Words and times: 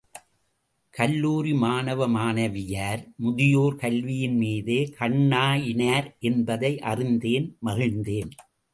கல்லூரி 0.93 1.53
மாணவ 1.53 2.07
மாணவியார் 2.07 3.03
முதியோர் 3.15 3.75
கல்வியின் 3.75 4.37
மீதே 4.37 4.79
கண்ணாயினார் 4.99 6.09
என்பதை 6.19 6.79
அறிந்தேன், 6.79 7.57
மகிழ்ந்தேன். 7.65 8.31